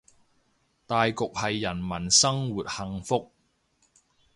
[0.87, 3.31] 大局係人民生活幸福